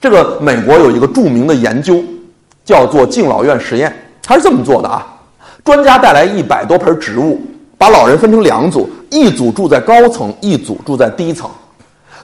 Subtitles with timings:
[0.00, 2.02] 这个美国有一个著名的研究，
[2.64, 5.06] 叫做敬老院实验，它是这么做的啊。
[5.62, 7.38] 专家带来一百多盆植物，
[7.76, 11.50] 把老人分成两组，一组住在高层，一组住在低层。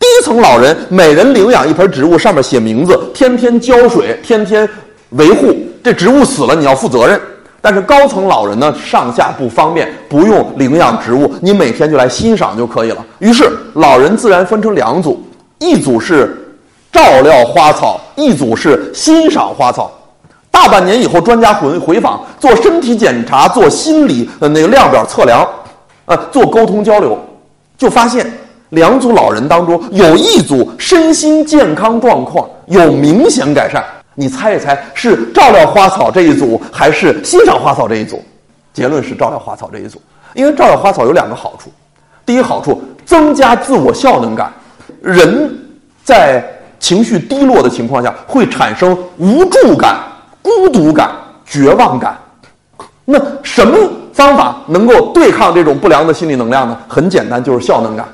[0.00, 4.68] 低层老人每人领养一盆植物，上面写名字，天天浇水，天天
[5.10, 5.54] 维护。
[5.84, 7.20] 这植物死了，你要负责任。
[7.60, 13.06] 但是高层老人呢，上下不方便，不用领养植物，你每天就来欣赏就可以了。
[13.20, 15.22] 于是老人自然分成两组，
[15.58, 16.39] 一组是
[16.92, 19.90] 照料花草，一组是欣赏花草。
[20.50, 25.48] 大半年以后，专家回回访，做身体检查，做心理的那个量表测量，
[26.06, 27.16] 呃，做沟通交流，
[27.78, 28.30] 就发现
[28.70, 33.84] 两组老人当中有一组身心健康状况有明显改善。
[34.16, 38.22] 你猜一猜，是照料花草这一组，还是欣赏花草这一组？
[38.74, 40.02] 结论是照料花草这一组，
[40.34, 41.70] 因为照料花草有两个好处。
[42.26, 44.52] 第一好处，增加自我效能感。
[45.00, 45.56] 人
[46.04, 46.44] 在
[46.80, 50.00] 情绪低落的情况下，会产生无助感、
[50.42, 51.10] 孤独感、
[51.46, 52.18] 绝望感。
[53.04, 53.76] 那什么
[54.12, 56.76] 方法能够对抗这种不良的心理能量呢？
[56.88, 58.08] 很简单，就是效能感。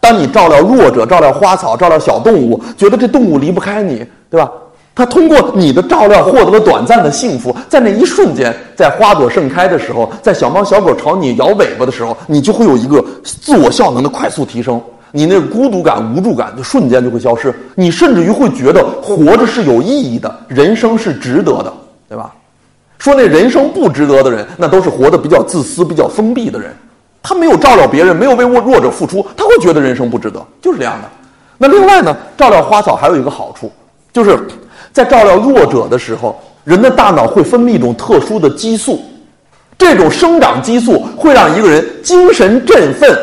[0.00, 4.50] 当你照料弱者、照料花草、照料小动物，觉得这动物离不开你，对吧？
[4.94, 14.80] 他通过你的照料获得了短暂的幸福，在那一瞬间，在花朵盛开的时候，在小猫小狗朝你摇尾巴的时候，你就会有一个自我效能的快速提升，
[15.12, 21.72] 你那孤独感、无助感就瞬间就会消失，你甚至于会觉得活着是有意义的，人生是值得的，
[22.08, 22.32] 对吧？
[22.98, 26.74] 说那人生不值得的人，那都是活得比较自私、比较封闭的人，
[27.22, 31.08] 他没有照料别人，没有为弱弱者付出，他会觉得人生不值得，就是这样的。
[31.58, 33.70] 那另外呢，照料花草还有一个好处，
[34.12, 34.38] 就是。
[34.92, 39.00] 在照料弱者的时候，人的大脑会分泌一种特殊的激素，
[39.78, 43.16] 这种生长激素会让一个人精神振奋、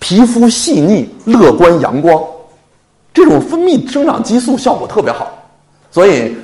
[0.00, 2.20] 皮肤细腻、乐观阳光。
[3.14, 5.28] 这种分泌生长激素效果特别好，
[5.90, 6.36] 所以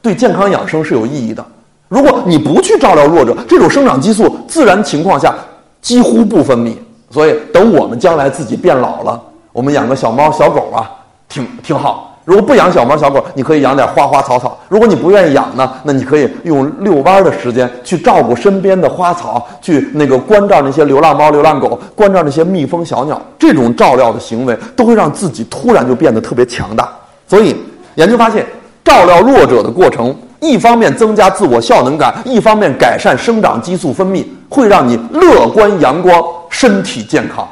[0.00, 1.44] 对健康养生是有意义的。
[1.88, 5.34] 如果你不去照料弱者，这种生长激素自然情况下
[5.82, 6.74] 几乎不分泌。
[7.10, 9.20] 所以等我们将来自己变老了，
[9.52, 10.88] 我们养个小猫小狗啊，
[11.28, 12.16] 挺挺好。
[12.24, 14.56] 如果不养小猫小狗，你可以养点花花草草。
[14.70, 23.20] 如果你不愿意养呢，那你可以用遛弯的时间去照顾身边的花草，去那个关照那些流浪猫、流浪狗，关照那些蜜蜂、小鸟。
[23.36, 26.88] 这种照料的行为都会让自己突然就变得特别强大。
[27.26, 27.56] 所以
[27.96, 28.46] 研究发现，
[28.84, 37.44] 照料弱者的过程，一方面增加自我效能感，一方面改善生长激素分泌，会让你乐观阳光，身体健康。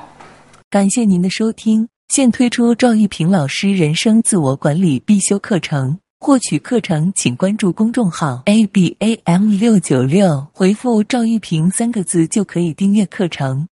[0.70, 1.88] 感谢您的收听。
[2.08, 13.68] 现推出赵玉平老师人生自我管理必修课程，获取课程请关注公众号 a b a m 六九六，回复赵玉平三个字就可以订阅课程。